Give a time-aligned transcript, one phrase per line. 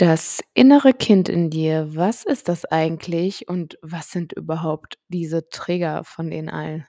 [0.00, 6.04] Das innere Kind in dir, was ist das eigentlich und was sind überhaupt diese Trigger
[6.04, 6.86] von den allen?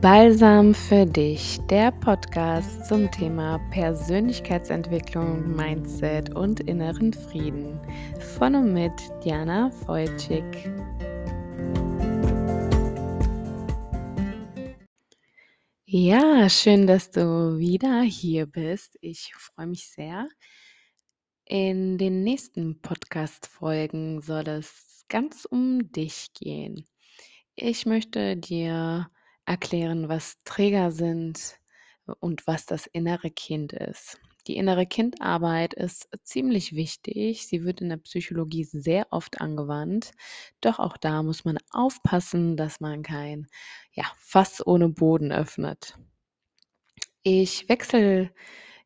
[0.00, 7.78] Balsam für dich, der Podcast zum Thema Persönlichkeitsentwicklung, Mindset und inneren Frieden.
[8.38, 8.92] Von und mit
[9.22, 10.72] Diana Wojcik.
[15.96, 18.98] Ja, schön, dass du wieder hier bist.
[19.00, 20.28] Ich freue mich sehr.
[21.44, 26.84] In den nächsten Podcast-Folgen soll es ganz um dich gehen.
[27.54, 29.08] Ich möchte dir
[29.46, 31.60] erklären, was Träger sind
[32.18, 34.18] und was das innere Kind ist.
[34.46, 37.46] Die innere Kindarbeit ist ziemlich wichtig.
[37.46, 40.12] Sie wird in der Psychologie sehr oft angewandt.
[40.60, 43.46] Doch auch da muss man aufpassen, dass man kein
[43.92, 45.96] ja, Fass ohne Boden öffnet.
[47.22, 48.30] Ich wechsle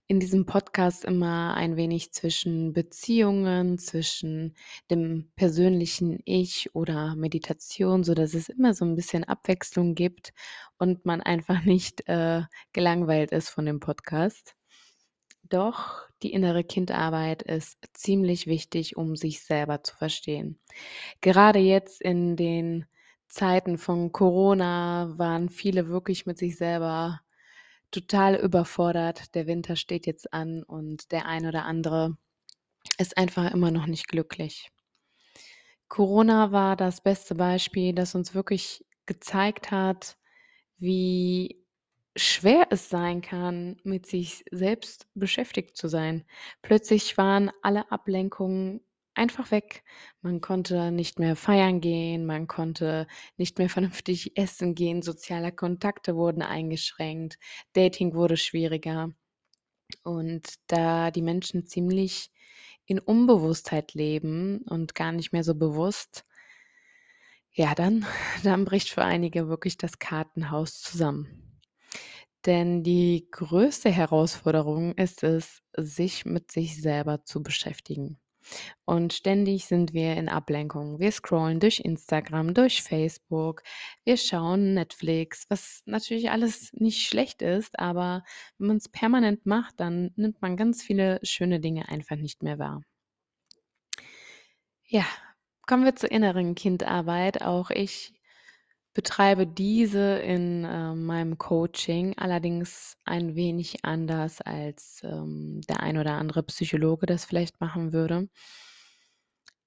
[0.06, 4.56] in diesem Podcast immer ein wenig zwischen Beziehungen, zwischen
[4.90, 10.32] dem persönlichen Ich oder Meditation, so dass es immer so ein bisschen Abwechslung gibt
[10.78, 14.57] und man einfach nicht äh, gelangweilt ist von dem Podcast.
[15.48, 20.58] Doch die innere Kindarbeit ist ziemlich wichtig, um sich selber zu verstehen.
[21.20, 22.86] Gerade jetzt in den
[23.28, 27.20] Zeiten von Corona waren viele wirklich mit sich selber
[27.90, 29.34] total überfordert.
[29.34, 32.16] Der Winter steht jetzt an und der ein oder andere
[32.98, 34.70] ist einfach immer noch nicht glücklich.
[35.88, 40.18] Corona war das beste Beispiel, das uns wirklich gezeigt hat,
[40.78, 41.64] wie
[42.18, 46.24] schwer es sein kann, mit sich selbst beschäftigt zu sein.
[46.62, 48.80] Plötzlich waren alle Ablenkungen
[49.14, 49.84] einfach weg.
[50.22, 56.16] Man konnte nicht mehr feiern gehen, man konnte nicht mehr vernünftig essen gehen, soziale Kontakte
[56.16, 57.38] wurden eingeschränkt,
[57.72, 59.10] Dating wurde schwieriger.
[60.04, 62.30] Und da die Menschen ziemlich
[62.84, 66.24] in Unbewusstheit leben und gar nicht mehr so bewusst,
[67.52, 68.06] ja, dann,
[68.44, 71.47] dann bricht für einige wirklich das Kartenhaus zusammen.
[72.46, 78.18] Denn die größte Herausforderung ist es, sich mit sich selber zu beschäftigen.
[78.84, 80.98] Und ständig sind wir in Ablenkung.
[81.00, 83.62] Wir scrollen durch Instagram, durch Facebook,
[84.04, 88.24] wir schauen Netflix, was natürlich alles nicht schlecht ist, aber
[88.58, 92.58] wenn man es permanent macht, dann nimmt man ganz viele schöne Dinge einfach nicht mehr
[92.58, 92.82] wahr.
[94.84, 95.04] Ja,
[95.66, 97.42] kommen wir zur inneren Kindarbeit.
[97.42, 98.17] Auch ich
[98.98, 106.14] betreibe diese in äh, meinem Coaching, allerdings ein wenig anders als ähm, der ein oder
[106.14, 108.28] andere Psychologe das vielleicht machen würde.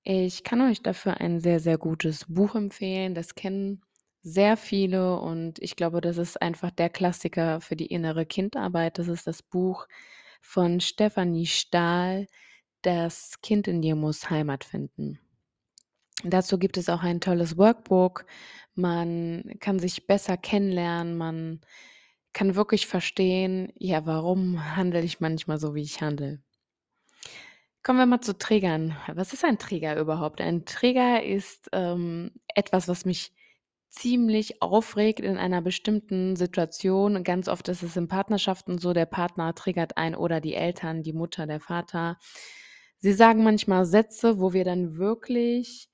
[0.04, 3.16] Ich kann euch dafür ein sehr, sehr gutes Buch empfehlen.
[3.16, 3.82] Das kennen
[4.22, 9.00] sehr viele und ich glaube, das ist einfach der Klassiker für die innere Kindarbeit.
[9.00, 9.88] Das ist das Buch
[10.42, 12.28] von Stefanie Stahl,
[12.82, 15.22] Das Kind in dir muss Heimat finden.
[16.24, 18.26] Dazu gibt es auch ein tolles Workbook.
[18.76, 21.18] Man kann sich besser kennenlernen.
[21.18, 21.62] Man
[22.34, 26.42] kann wirklich verstehen, ja, warum handle ich manchmal so, wie ich handle.
[27.84, 28.96] Kommen wir mal zu Trägern.
[29.08, 30.40] Was ist ein Träger überhaupt?
[30.40, 33.34] Ein Träger ist ähm, etwas, was mich
[33.90, 37.24] ziemlich aufregt in einer bestimmten Situation.
[37.24, 41.12] Ganz oft ist es in Partnerschaften so, der Partner triggert ein oder die Eltern, die
[41.12, 42.18] Mutter, der Vater.
[43.00, 45.91] Sie sagen manchmal Sätze, wo wir dann wirklich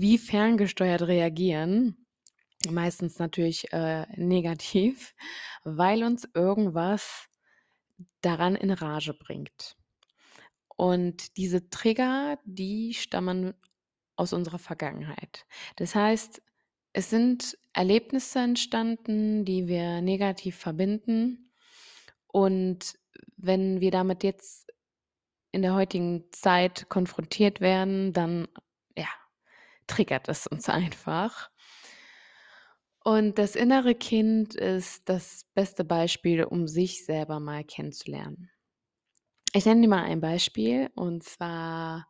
[0.00, 2.06] wie ferngesteuert reagieren.
[2.70, 5.14] Meistens natürlich äh, negativ,
[5.64, 7.28] weil uns irgendwas
[8.20, 9.76] daran in Rage bringt.
[10.76, 13.54] Und diese Trigger, die stammen
[14.16, 15.46] aus unserer Vergangenheit.
[15.76, 16.42] Das heißt,
[16.92, 21.50] es sind Erlebnisse entstanden, die wir negativ verbinden.
[22.28, 22.98] Und
[23.36, 24.72] wenn wir damit jetzt
[25.50, 28.48] in der heutigen Zeit konfrontiert werden, dann
[29.86, 31.50] triggert es uns einfach.
[33.04, 38.50] Und das innere Kind ist das beste Beispiel, um sich selber mal kennenzulernen.
[39.52, 42.08] Ich nenne dir mal ein Beispiel und zwar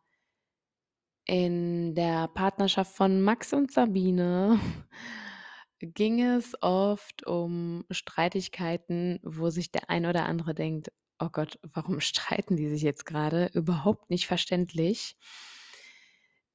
[1.25, 4.59] in der Partnerschaft von Max und Sabine
[5.81, 11.99] ging es oft um Streitigkeiten, wo sich der ein oder andere denkt, oh Gott, warum
[11.99, 13.49] streiten die sich jetzt gerade?
[13.53, 15.17] Überhaupt nicht verständlich.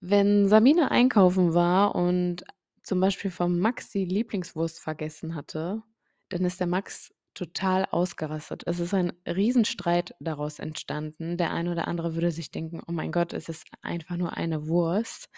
[0.01, 2.45] Wenn Sabine einkaufen war und
[2.83, 5.83] zum Beispiel vom Max die Lieblingswurst vergessen hatte,
[6.31, 8.63] dann ist der Max total ausgerastet.
[8.67, 11.37] Es ist ein Riesenstreit daraus entstanden.
[11.37, 14.67] Der eine oder andere würde sich denken, oh mein Gott, es ist einfach nur eine
[14.69, 15.29] Wurst.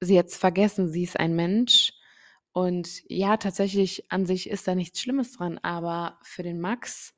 [0.00, 1.92] Sie hat's vergessen, sie ist ein Mensch.
[2.52, 7.14] Und ja, tatsächlich an sich ist da nichts Schlimmes dran, aber für den Max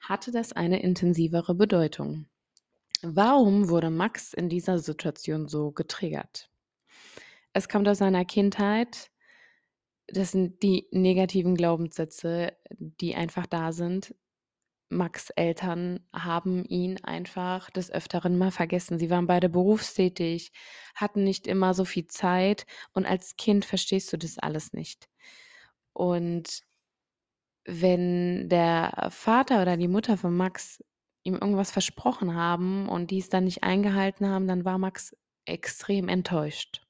[0.00, 2.26] hatte das eine intensivere Bedeutung.
[3.06, 6.48] Warum wurde Max in dieser Situation so getriggert?
[7.52, 9.10] Es kommt aus seiner Kindheit.
[10.06, 14.14] Das sind die negativen Glaubenssätze, die einfach da sind.
[14.88, 18.98] Max' Eltern haben ihn einfach des Öfteren mal vergessen.
[18.98, 20.50] Sie waren beide berufstätig,
[20.94, 22.64] hatten nicht immer so viel Zeit
[22.94, 25.08] und als Kind verstehst du das alles nicht.
[25.92, 26.60] Und
[27.66, 30.82] wenn der Vater oder die Mutter von Max
[31.24, 35.16] ihm irgendwas versprochen haben und die es dann nicht eingehalten haben, dann war Max
[35.46, 36.82] extrem enttäuscht.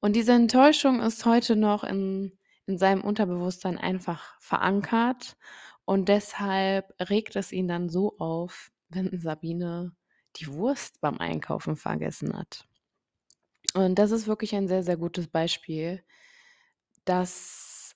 [0.00, 5.36] Und diese Enttäuschung ist heute noch in, in seinem Unterbewusstsein einfach verankert
[5.84, 9.96] und deshalb regt es ihn dann so auf, wenn Sabine
[10.36, 12.66] die Wurst beim Einkaufen vergessen hat.
[13.74, 16.04] Und das ist wirklich ein sehr, sehr gutes Beispiel,
[17.04, 17.94] dass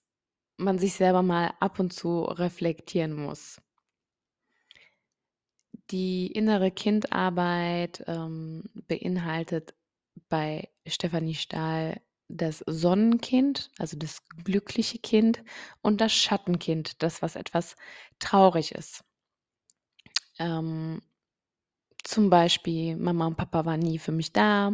[0.56, 3.60] man sich selber mal ab und zu reflektieren muss.
[5.90, 9.74] Die innere Kindarbeit ähm, beinhaltet
[10.28, 15.42] bei Stefanie Stahl das Sonnenkind, also das glückliche Kind
[15.82, 17.76] und das Schattenkind, das was etwas
[18.20, 19.04] traurig ist.
[20.38, 21.02] Ähm,
[22.02, 24.72] zum Beispiel, Mama und Papa waren nie für mich da.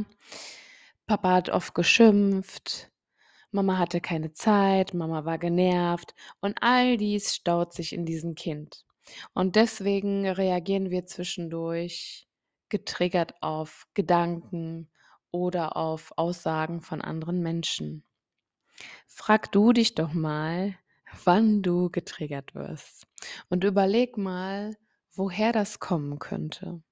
[1.07, 2.91] Papa hat oft geschimpft.
[3.51, 4.95] Mama hatte keine Zeit.
[4.95, 6.15] Mama war genervt.
[6.41, 8.86] Und all dies staut sich in diesem Kind.
[9.35, 12.27] Und deswegen reagieren wir zwischendurch
[12.69, 14.91] getriggert auf Gedanken
[15.31, 18.05] oder auf Aussagen von anderen Menschen.
[19.07, 20.77] Frag du dich doch mal,
[21.25, 23.07] wann du getriggert wirst.
[23.49, 24.77] Und überleg mal,
[25.13, 26.83] woher das kommen könnte.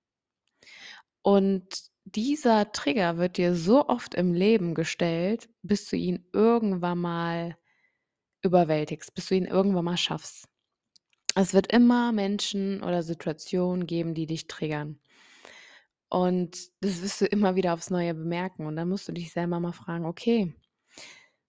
[1.23, 7.57] Und dieser Trigger wird dir so oft im Leben gestellt, bis du ihn irgendwann mal
[8.43, 10.49] überwältigst, bis du ihn irgendwann mal schaffst.
[11.35, 15.01] Es wird immer Menschen oder Situationen geben, die dich triggern.
[16.09, 18.67] Und das wirst du immer wieder aufs Neue bemerken.
[18.67, 20.55] Und dann musst du dich selber mal fragen, okay,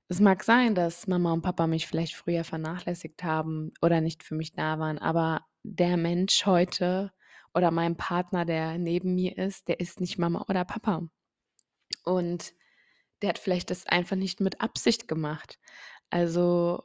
[0.08, 4.36] es mag sein, dass Mama und Papa mich vielleicht früher vernachlässigt haben oder nicht für
[4.36, 7.12] mich da waren, aber der Mensch heute
[7.56, 11.08] oder mein Partner, der neben mir ist, der ist nicht Mama oder Papa.
[12.04, 12.54] Und
[13.22, 15.60] der hat vielleicht das einfach nicht mit Absicht gemacht.
[16.12, 16.84] Also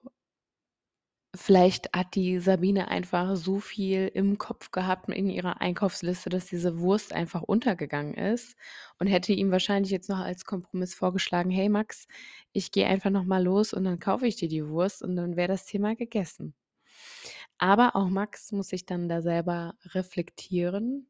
[1.34, 6.80] vielleicht hat die Sabine einfach so viel im Kopf gehabt in ihrer Einkaufsliste, dass diese
[6.80, 8.56] Wurst einfach untergegangen ist
[8.98, 12.08] und hätte ihm wahrscheinlich jetzt noch als Kompromiss vorgeschlagen, hey Max,
[12.52, 15.36] ich gehe einfach noch mal los und dann kaufe ich dir die Wurst und dann
[15.36, 16.54] wäre das Thema gegessen.
[17.58, 21.08] Aber auch Max muss sich dann da selber reflektieren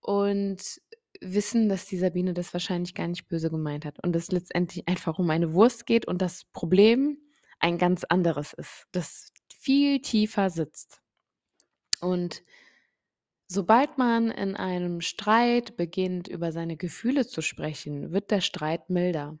[0.00, 0.80] und
[1.20, 5.18] wissen, dass die Sabine das wahrscheinlich gar nicht böse gemeint hat und es letztendlich einfach
[5.18, 7.18] um eine Wurst geht und das Problem
[7.60, 11.00] ein ganz anderes ist, das viel tiefer sitzt.
[12.00, 12.42] Und
[13.48, 19.38] sobald man in einem Streit beginnt, über seine Gefühle zu sprechen, wird der Streit milder.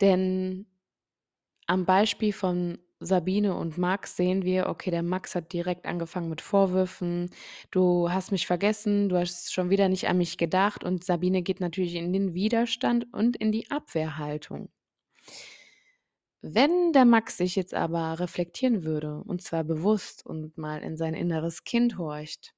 [0.00, 0.66] Denn
[1.66, 6.40] am Beispiel von Sabine und Max sehen wir, okay, der Max hat direkt angefangen mit
[6.40, 7.30] Vorwürfen.
[7.70, 10.84] Du hast mich vergessen, du hast schon wieder nicht an mich gedacht.
[10.84, 14.70] Und Sabine geht natürlich in den Widerstand und in die Abwehrhaltung.
[16.44, 21.14] Wenn der Max sich jetzt aber reflektieren würde, und zwar bewusst und mal in sein
[21.14, 22.52] inneres Kind horcht,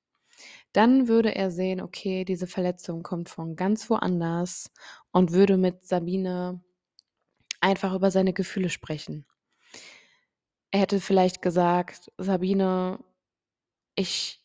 [0.72, 4.72] dann würde er sehen, okay, diese Verletzung kommt von ganz woanders
[5.12, 6.62] und würde mit Sabine
[7.60, 9.26] einfach über seine Gefühle sprechen.
[10.70, 12.98] Er hätte vielleicht gesagt: „Sabine,
[13.96, 14.42] ich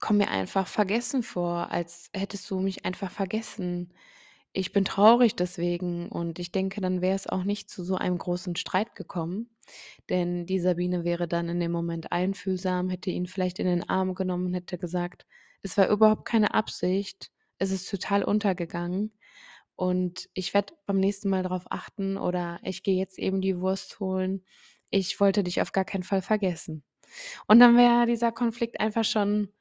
[0.00, 3.94] komme mir einfach vergessen vor, als hättest du mich einfach vergessen.
[4.52, 8.18] Ich bin traurig deswegen.“ Und ich denke, dann wäre es auch nicht zu so einem
[8.18, 9.48] großen Streit gekommen,
[10.08, 14.14] denn die Sabine wäre dann in dem Moment einfühlsam, hätte ihn vielleicht in den Arm
[14.14, 15.26] genommen und hätte gesagt:
[15.62, 17.30] „Es war überhaupt keine Absicht.
[17.58, 19.12] Es ist total untergegangen
[19.76, 24.00] und ich werde beim nächsten Mal darauf achten oder ich gehe jetzt eben die Wurst
[24.00, 24.44] holen
[24.92, 26.82] ich wollte dich auf gar keinen Fall vergessen.
[27.48, 29.52] Und dann wäre dieser Konflikt einfach schon,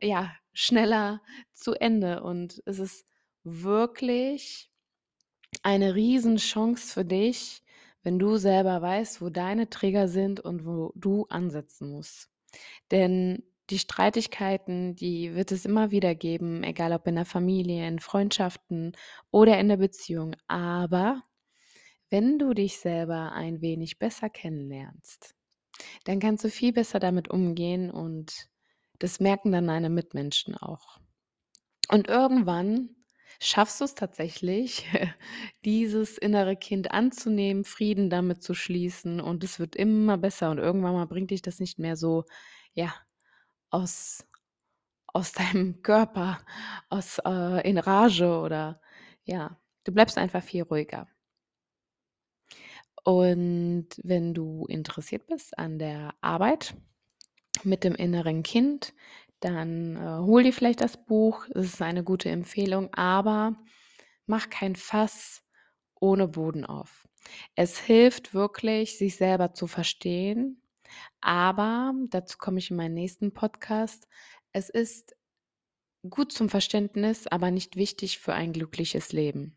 [0.00, 2.22] äh, ja, schneller zu Ende.
[2.22, 3.06] Und es ist
[3.46, 4.70] wirklich
[5.62, 7.62] eine Riesenchance für dich,
[8.02, 12.28] wenn du selber weißt, wo deine Trigger sind und wo du ansetzen musst.
[12.90, 17.98] Denn die Streitigkeiten, die wird es immer wieder geben, egal ob in der Familie, in
[17.98, 18.92] Freundschaften
[19.30, 20.36] oder in der Beziehung.
[20.46, 21.22] Aber
[22.10, 25.34] wenn du dich selber ein wenig besser kennenlernst,
[26.04, 28.48] dann kannst du viel besser damit umgehen und
[28.98, 30.98] das merken dann deine Mitmenschen auch.
[31.88, 32.95] Und irgendwann
[33.40, 34.86] schaffst du es tatsächlich,
[35.64, 40.94] dieses innere Kind anzunehmen, Frieden damit zu schließen und es wird immer besser und irgendwann
[40.94, 42.24] mal bringt dich das nicht mehr so,
[42.74, 42.94] ja,
[43.70, 44.24] aus
[45.16, 46.38] aus deinem Körper,
[46.90, 48.80] aus äh, in Rage oder
[49.24, 51.08] ja, du bleibst einfach viel ruhiger.
[53.04, 56.74] Und wenn du interessiert bist an der Arbeit
[57.64, 58.94] mit dem inneren Kind,
[59.40, 61.46] dann, äh, hol dir vielleicht das Buch.
[61.54, 63.56] Es ist eine gute Empfehlung, aber
[64.26, 65.42] mach kein Fass
[66.00, 67.06] ohne Boden auf.
[67.54, 70.62] Es hilft wirklich, sich selber zu verstehen,
[71.20, 74.06] aber dazu komme ich in meinem nächsten Podcast.
[74.52, 75.16] Es ist
[76.08, 79.56] gut zum Verständnis, aber nicht wichtig für ein glückliches Leben.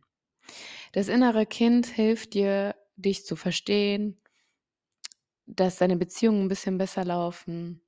[0.94, 4.20] Das innere Kind hilft dir, dich zu verstehen,
[5.46, 7.82] dass deine Beziehungen ein bisschen besser laufen,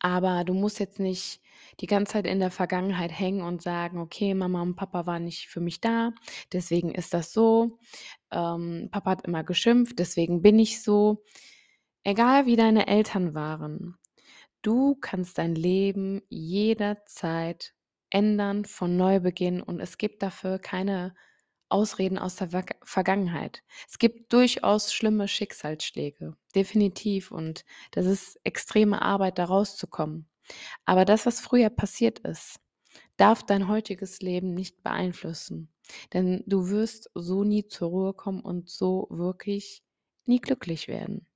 [0.00, 1.40] aber du musst jetzt nicht
[1.80, 5.48] die ganze Zeit in der Vergangenheit hängen und sagen: „Okay, Mama und Papa waren nicht
[5.48, 6.12] für mich da,
[6.52, 7.78] deswegen ist das so.
[8.32, 11.24] Ähm, Papa hat immer geschimpft, deswegen bin ich so.“
[12.04, 13.96] Egal wie deine Eltern waren,
[14.62, 17.74] du kannst dein Leben jederzeit
[18.10, 21.14] ändern, von neu beginnen und es gibt dafür keine
[21.72, 23.62] Ausreden aus der Verg Vergangenheit.
[23.88, 30.28] Es gibt durchaus schlimme Schicksalsschläge, definitiv und das ist extreme Arbeit, da rauszukommen.
[30.84, 32.60] Aber das, was früher passiert ist,
[33.16, 35.72] darf dein heutiges Leben nicht beeinflussen,
[36.12, 39.82] denn du wirst so nie zur Ruhe kommen und so wirklich
[40.26, 41.26] nie glücklich werden.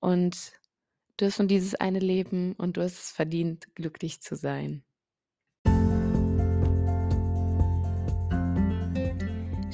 [0.00, 0.52] Und
[1.16, 4.84] du hast nur dieses eine Leben und du hast es verdient, glücklich zu sein.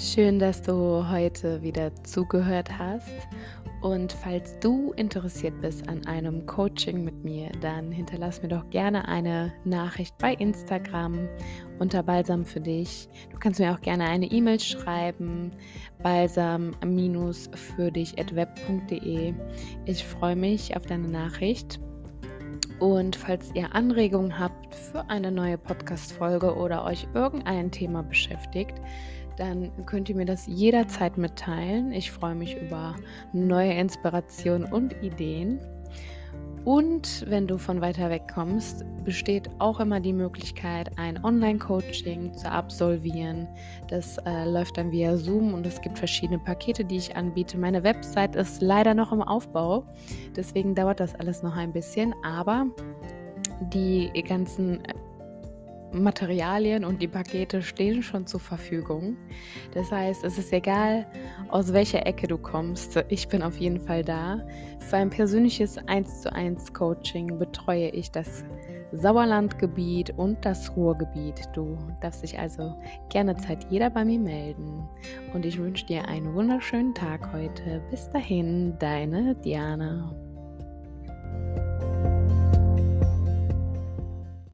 [0.01, 3.11] Schön, dass du heute wieder zugehört hast.
[3.81, 9.09] Und falls du interessiert bist an einem Coaching mit mir, dann hinterlass mir doch gerne
[9.09, 11.29] eine Nachricht bei Instagram
[11.81, 13.09] unter Balsam für dich.
[13.33, 15.51] Du kannst mir auch gerne eine E-Mail schreiben,
[16.01, 19.35] balsam-für dich at web.de.
[19.85, 21.81] Ich freue mich auf deine Nachricht.
[22.79, 28.81] Und falls ihr Anregungen habt für eine neue Podcast-Folge oder euch irgendein Thema beschäftigt,
[29.39, 31.93] dann könnt ihr mir das jederzeit mitteilen.
[31.93, 32.97] Ich freue mich über
[33.33, 35.61] neue Inspirationen und Ideen.
[36.65, 42.51] Und wenn du von weiter weg kommst, besteht auch immer die Möglichkeit, ein Online-Coaching zu
[42.51, 43.49] absolvieren.
[43.89, 47.57] Das äh, läuft dann via Zoom und es gibt verschiedene Pakete, die ich anbiete.
[47.57, 49.85] Meine Website ist leider noch im Aufbau,
[50.37, 52.67] deswegen dauert das alles noch ein bisschen, aber
[53.73, 54.83] die ganzen
[55.93, 59.17] Materialien und die Pakete stehen schon zur Verfügung.
[59.75, 61.07] Das heißt, es ist egal,
[61.49, 63.03] aus welcher Ecke du kommst.
[63.09, 64.47] Ich bin auf jeden Fall da.
[64.81, 68.45] Für ein persönliches 1 zu 1 Coaching betreue ich das
[68.93, 71.49] Sauerlandgebiet und das Ruhrgebiet.
[71.53, 72.75] Du darfst dich also
[73.11, 74.89] gerne Zeit jeder bei mir melden.
[75.35, 77.83] Und ich wünsche dir einen wunderschönen Tag heute.
[77.91, 80.15] Bis dahin, deine Diana.